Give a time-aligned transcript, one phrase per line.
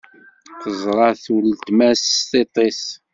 [0.61, 2.83] Teẓra-t uletma s tiṭ-is.